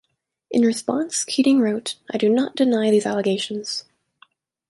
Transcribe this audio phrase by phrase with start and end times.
[0.49, 3.83] In response, Keating wrote: I do not deny these allegations.